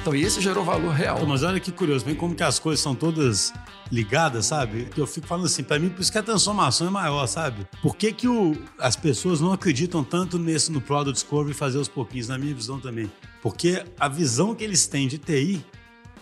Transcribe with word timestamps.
Então, 0.00 0.14
esse 0.14 0.40
gerou 0.40 0.64
valor 0.64 0.92
real. 0.92 1.26
Mas 1.26 1.42
olha 1.42 1.60
que 1.60 1.72
curioso, 1.72 2.04
vem 2.04 2.14
como 2.14 2.34
que 2.34 2.42
as 2.42 2.58
coisas 2.58 2.80
são 2.80 2.94
todas 2.94 3.52
ligadas, 3.90 4.46
sabe? 4.46 4.88
Eu 4.96 5.06
fico 5.06 5.26
falando 5.26 5.46
assim, 5.46 5.62
para 5.62 5.78
mim, 5.78 5.88
por 5.88 6.00
isso 6.00 6.12
que 6.12 6.18
a 6.18 6.22
transformação 6.22 6.86
é 6.86 6.90
maior, 6.90 7.26
sabe? 7.26 7.66
Por 7.82 7.96
que, 7.96 8.12
que 8.12 8.28
o, 8.28 8.56
as 8.78 8.96
pessoas 8.96 9.40
não 9.40 9.52
acreditam 9.52 10.04
tanto 10.04 10.38
nesse 10.38 10.70
no 10.70 10.80
Product 10.80 11.12
Discovery 11.12 11.54
fazer 11.54 11.78
os 11.78 11.88
pouquinhos, 11.88 12.28
na 12.28 12.38
minha 12.38 12.54
visão 12.54 12.78
também? 12.80 13.10
Porque 13.42 13.84
a 13.98 14.08
visão 14.08 14.54
que 14.54 14.64
eles 14.64 14.86
têm 14.86 15.08
de 15.08 15.18
TI 15.18 15.64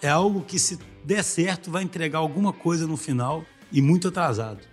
é 0.00 0.08
algo 0.08 0.42
que, 0.42 0.58
se 0.58 0.78
der 1.04 1.22
certo, 1.22 1.70
vai 1.70 1.82
entregar 1.82 2.18
alguma 2.18 2.52
coisa 2.52 2.86
no 2.86 2.96
final 2.96 3.44
e 3.70 3.82
muito 3.82 4.08
atrasado. 4.08 4.60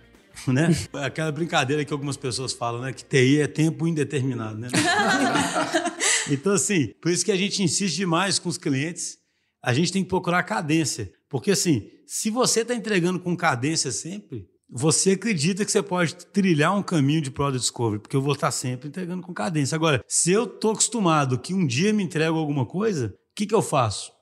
Né? 0.46 0.68
Aquela 1.02 1.32
brincadeira 1.32 1.82
que 1.82 1.90
algumas 1.90 2.16
pessoas 2.18 2.52
falam, 2.52 2.82
né? 2.82 2.92
Que 2.92 3.02
TI 3.02 3.40
é 3.40 3.46
tempo 3.46 3.86
indeterminado, 3.86 4.58
né? 4.58 4.68
então, 6.30 6.52
assim, 6.52 6.92
por 7.00 7.10
isso 7.10 7.24
que 7.24 7.32
a 7.32 7.36
gente 7.36 7.62
insiste 7.62 7.96
demais 7.96 8.38
com 8.38 8.48
os 8.48 8.58
clientes. 8.58 9.18
A 9.62 9.72
gente 9.72 9.92
tem 9.92 10.02
que 10.02 10.08
procurar 10.08 10.42
cadência. 10.42 11.12
Porque, 11.28 11.50
assim, 11.50 11.90
se 12.06 12.30
você 12.30 12.60
está 12.60 12.74
entregando 12.74 13.18
com 13.18 13.36
cadência 13.36 13.90
sempre, 13.90 14.46
você 14.68 15.12
acredita 15.12 15.64
que 15.64 15.70
você 15.70 15.82
pode 15.82 16.14
trilhar 16.26 16.76
um 16.76 16.82
caminho 16.82 17.20
de 17.20 17.30
Product 17.30 17.60
Discovery, 17.60 18.00
porque 18.00 18.16
eu 18.16 18.22
vou 18.22 18.34
estar 18.34 18.50
sempre 18.50 18.88
entregando 18.88 19.22
com 19.22 19.32
cadência. 19.32 19.74
Agora, 19.74 20.04
se 20.08 20.32
eu 20.32 20.44
estou 20.44 20.72
acostumado 20.72 21.38
que 21.38 21.54
um 21.54 21.66
dia 21.66 21.92
me 21.92 22.02
entrego 22.02 22.38
alguma 22.38 22.66
coisa, 22.66 23.08
o 23.08 23.34
que, 23.34 23.46
que 23.46 23.54
eu 23.54 23.62
faço? 23.62 24.12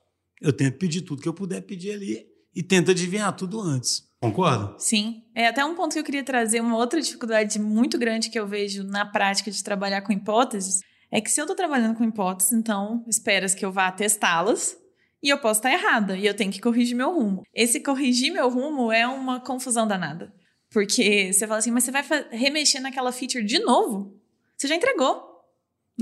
Eu 0.41 0.53
tento 0.53 0.77
pedir 0.77 1.01
tudo 1.01 1.21
que 1.21 1.27
eu 1.27 1.33
puder 1.33 1.61
pedir 1.61 1.91
ali 1.91 2.25
e 2.53 2.61
tento 2.61 2.91
adivinhar 2.91 3.35
tudo 3.35 3.59
antes. 3.59 4.03
Concorda? 4.19 4.75
Sim. 4.77 5.23
É 5.35 5.47
até 5.47 5.63
um 5.63 5.75
ponto 5.75 5.93
que 5.93 5.99
eu 5.99 6.03
queria 6.03 6.23
trazer, 6.23 6.59
uma 6.61 6.77
outra 6.77 7.01
dificuldade 7.01 7.59
muito 7.59 7.97
grande 7.97 8.29
que 8.29 8.39
eu 8.39 8.47
vejo 8.47 8.83
na 8.83 9.05
prática 9.05 9.51
de 9.51 9.63
trabalhar 9.63 10.01
com 10.01 10.13
hipóteses, 10.13 10.79
é 11.15 11.21
que 11.21 11.31
se 11.31 11.39
eu 11.39 11.45
estou 11.45 11.55
trabalhando 11.55 11.95
com 11.95 12.03
hipóteses, 12.03 12.51
então 12.51 13.01
esperas 13.07 13.55
que 13.55 13.65
eu 13.65 13.71
vá 13.71 13.89
testá-las 13.89 14.75
e 15.23 15.29
eu 15.29 15.37
posso 15.37 15.59
estar 15.59 15.71
errada 15.71 16.17
e 16.17 16.25
eu 16.25 16.33
tenho 16.33 16.51
que 16.51 16.59
corrigir 16.59 16.93
meu 16.93 17.09
rumo. 17.13 17.41
Esse 17.53 17.79
corrigir 17.79 18.33
meu 18.33 18.49
rumo 18.49 18.91
é 18.91 19.07
uma 19.07 19.39
confusão 19.39 19.87
danada. 19.87 20.33
Porque 20.69 21.31
você 21.31 21.47
fala 21.47 21.59
assim, 21.59 21.71
mas 21.71 21.85
você 21.85 21.91
vai 21.91 22.03
remexer 22.31 22.81
naquela 22.81 23.13
feature 23.13 23.45
de 23.45 23.59
novo? 23.59 24.19
Você 24.57 24.67
já 24.67 24.75
entregou. 24.75 25.23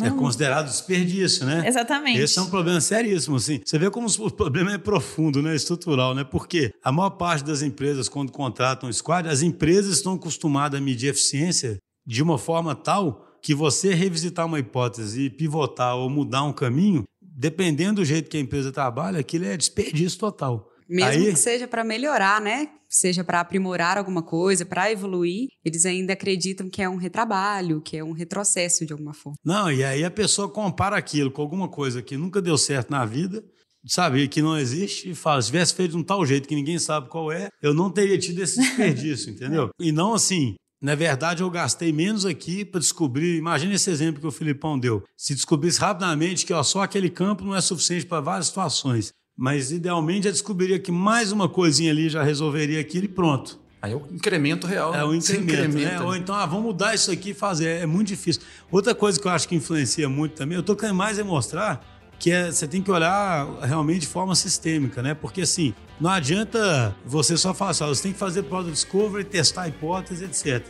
É 0.01 0.09
considerado 0.09 0.65
desperdício, 0.65 1.45
né? 1.45 1.63
Exatamente. 1.67 2.19
Esse 2.19 2.39
é 2.39 2.41
um 2.41 2.49
problema 2.49 2.81
seríssimo, 2.81 3.35
assim. 3.35 3.61
Você 3.63 3.77
vê 3.77 3.91
como 3.91 4.07
o 4.07 4.31
problema 4.31 4.73
é 4.73 4.79
profundo, 4.79 5.43
né? 5.43 5.55
Estrutural, 5.55 6.15
né? 6.15 6.23
Porque 6.23 6.73
a 6.83 6.91
maior 6.91 7.11
parte 7.11 7.45
das 7.45 7.61
empresas, 7.61 8.09
quando 8.09 8.31
contratam 8.31 8.89
o 8.89 8.93
squad, 8.93 9.29
as 9.29 9.43
empresas 9.43 9.97
estão 9.97 10.13
acostumadas 10.15 10.79
a 10.79 10.83
medir 10.83 11.09
eficiência 11.09 11.77
de 12.03 12.23
uma 12.23 12.39
forma 12.39 12.73
tal 12.73 13.29
que 13.43 13.53
você 13.53 13.93
revisitar 13.93 14.45
uma 14.45 14.57
hipótese 14.57 15.23
e 15.23 15.29
pivotar 15.29 15.97
ou 15.97 16.09
mudar 16.09 16.43
um 16.43 16.53
caminho, 16.53 17.03
dependendo 17.21 17.95
do 17.95 18.05
jeito 18.05 18.29
que 18.29 18.37
a 18.37 18.39
empresa 18.39 18.71
trabalha, 18.71 19.19
aquilo 19.19 19.43
é 19.45 19.57
desperdício 19.57 20.17
total. 20.17 20.69
Mesmo 20.87 21.25
Aí... 21.25 21.33
que 21.33 21.39
seja 21.39 21.67
para 21.67 21.83
melhorar, 21.83 22.39
né? 22.39 22.69
Seja 22.87 23.23
para 23.23 23.41
aprimorar 23.41 23.97
alguma 23.97 24.21
coisa, 24.21 24.65
para 24.65 24.91
evoluir, 24.91 25.47
eles 25.65 25.85
ainda 25.85 26.13
acreditam 26.13 26.69
que 26.69 26.81
é 26.81 26.87
um 26.87 26.95
retrabalho, 26.95 27.81
que 27.81 27.97
é 27.97 28.03
um 28.03 28.11
retrocesso 28.11 28.85
de 28.85 28.93
alguma 28.93 29.13
forma. 29.13 29.35
Não, 29.43 29.71
e 29.71 29.83
aí 29.83 30.05
a 30.05 30.11
pessoa 30.11 30.47
compara 30.47 30.95
aquilo 30.95 31.31
com 31.31 31.41
alguma 31.41 31.67
coisa 31.67 32.01
que 32.01 32.15
nunca 32.15 32.41
deu 32.41 32.57
certo 32.57 32.91
na 32.91 33.03
vida, 33.03 33.43
sabe, 33.87 34.27
que 34.27 34.41
não 34.41 34.57
existe, 34.57 35.09
e 35.09 35.15
fala: 35.15 35.41
se 35.41 35.47
tivesse 35.47 35.73
feito 35.73 35.91
de 35.91 35.97
um 35.97 36.03
tal 36.03 36.23
jeito 36.25 36.47
que 36.47 36.55
ninguém 36.55 36.77
sabe 36.77 37.09
qual 37.09 37.31
é, 37.31 37.49
eu 37.61 37.73
não 37.73 37.89
teria 37.89 38.17
tido 38.17 38.41
esse 38.41 38.59
desperdício, 38.59 39.31
entendeu? 39.33 39.69
E 39.79 39.91
não 39.91 40.13
assim, 40.13 40.55
na 40.83 40.95
verdade, 40.95 41.41
eu 41.41 41.49
gastei 41.49 41.93
menos 41.93 42.25
aqui 42.25 42.65
para 42.65 42.81
descobrir. 42.81 43.37
Imagina 43.37 43.73
esse 43.73 43.89
exemplo 43.89 44.19
que 44.19 44.27
o 44.27 44.31
Filipão 44.31 44.77
deu. 44.77 45.01
Se 45.15 45.33
descobrisse 45.33 45.79
rapidamente 45.79 46.45
que 46.45 46.51
ó, 46.51 46.61
só 46.61 46.81
aquele 46.81 47.09
campo 47.09 47.45
não 47.45 47.55
é 47.55 47.61
suficiente 47.61 48.05
para 48.05 48.19
várias 48.19 48.47
situações. 48.47 49.13
Mas 49.33 49.71
idealmente 49.71 50.25
já 50.25 50.31
descobriria 50.31 50.77
que 50.77 50.91
mais 50.91 51.31
uma 51.31 51.47
coisinha 51.47 51.89
ali 51.89 52.09
já 52.09 52.21
resolveria 52.21 52.81
aquilo 52.81 53.05
e 53.05 53.07
pronto. 53.07 53.61
Aí 53.81 53.93
é 53.93 53.95
o 53.95 54.05
incremento 54.11 54.67
real. 54.67 54.93
É 54.93 55.05
o 55.05 55.15
incremento, 55.15 55.77
né? 55.77 56.01
Ou 56.01 56.17
então, 56.17 56.35
ah, 56.35 56.45
vamos 56.45 56.65
mudar 56.65 56.93
isso 56.93 57.09
aqui 57.09 57.29
e 57.29 57.33
fazer. 57.33 57.81
É 57.81 57.85
muito 57.85 58.09
difícil. 58.09 58.41
Outra 58.69 58.93
coisa 58.93 59.17
que 59.17 59.25
eu 59.25 59.31
acho 59.31 59.47
que 59.47 59.55
influencia 59.55 60.09
muito 60.09 60.33
também, 60.33 60.57
eu 60.57 60.61
estou 60.61 60.75
querendo 60.75 60.97
mais 60.97 61.17
é 61.17 61.23
mostrar 61.23 62.02
que 62.23 62.31
é, 62.31 62.49
você 62.49 62.65
tem 62.65 62.81
que 62.81 62.89
olhar 62.89 63.45
realmente 63.63 63.99
de 63.99 64.07
forma 64.07 64.33
sistêmica, 64.33 65.03
né? 65.03 65.13
Porque 65.13 65.41
assim, 65.41 65.73
não 65.99 66.09
adianta 66.09 66.95
você 67.05 67.35
só 67.35 67.53
falar 67.53 67.71
assim, 67.71 67.83
você 67.83 68.03
tem 68.03 68.13
que 68.13 68.17
fazer 68.17 68.43
product 68.43 68.71
discovery, 68.71 69.25
testar 69.25 69.67
hipótese, 69.67 70.23
etc. 70.23 70.65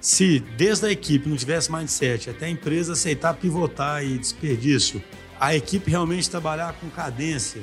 Se 0.00 0.38
desde 0.56 0.86
a 0.86 0.92
equipe 0.92 1.28
não 1.28 1.36
tivesse 1.36 1.72
mindset, 1.72 2.30
até 2.30 2.46
a 2.46 2.48
empresa 2.48 2.92
aceitar 2.92 3.34
pivotar 3.34 4.04
e 4.04 4.16
desperdício, 4.16 5.02
a 5.40 5.56
equipe 5.56 5.90
realmente 5.90 6.30
trabalhar 6.30 6.72
com 6.74 6.88
cadência, 6.88 7.62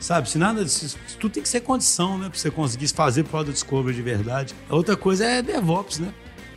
Sabe, 0.00 0.28
se 0.28 0.36
nada 0.36 0.62
disso, 0.62 0.98
tudo 1.18 1.32
tem 1.32 1.42
que 1.42 1.48
ser 1.48 1.60
condição, 1.60 2.18
né? 2.18 2.28
Pra 2.28 2.38
você 2.38 2.50
conseguir 2.50 2.88
fazer 2.88 3.22
product 3.22 3.52
discovery 3.54 3.96
de 3.96 4.02
verdade. 4.02 4.54
A 4.68 4.74
outra 4.74 4.96
coisa 4.96 5.24
é 5.24 5.40
DevOps, 5.40 6.00
né? 6.00 6.12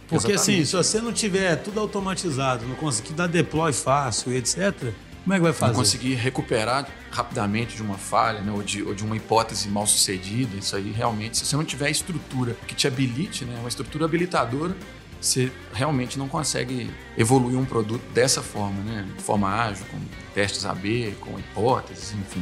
Porque 0.10 0.34
Exatamente. 0.34 0.64
assim, 0.64 0.66
se 0.66 0.76
você 0.76 1.00
não 1.00 1.14
tiver 1.14 1.56
tudo 1.58 1.80
automatizado, 1.80 2.66
não 2.66 2.76
conseguir 2.76 3.14
dar 3.14 3.28
deploy 3.28 3.72
fácil, 3.72 4.34
etc., 4.34 4.92
como 5.28 5.34
é 5.34 5.38
que 5.40 5.44
vai 5.44 5.52
fazer? 5.52 5.74
Não 5.74 5.80
conseguir 5.80 6.14
recuperar 6.16 6.88
rapidamente 7.12 7.76
de 7.76 7.82
uma 7.82 7.98
falha, 7.98 8.40
né? 8.40 8.50
ou, 8.50 8.64
de, 8.64 8.82
ou 8.82 8.96
de 8.96 9.04
uma 9.04 9.18
hipótese 9.18 9.68
mal 9.68 9.86
sucedida, 9.86 10.56
isso 10.56 10.74
aí 10.74 10.90
realmente, 10.90 11.38
se 11.38 11.46
você 11.46 11.58
não 11.58 11.66
tiver 11.66 11.90
estrutura 11.90 12.56
que 12.66 12.74
te 12.74 12.88
habilite, 12.88 13.44
né? 13.44 13.58
uma 13.60 13.68
estrutura 13.68 14.06
habilitadora, 14.06 14.74
você 15.20 15.52
realmente 15.74 16.18
não 16.18 16.30
consegue 16.30 16.90
evoluir 17.18 17.60
um 17.60 17.66
produto 17.66 18.04
dessa 18.14 18.42
forma, 18.42 18.82
né? 18.84 19.06
de 19.18 19.22
forma 19.22 19.50
ágil, 19.50 19.86
com 19.92 20.00
testes 20.34 20.66
AB, 20.66 21.14
com 21.20 21.38
hipóteses, 21.38 22.14
enfim. 22.14 22.42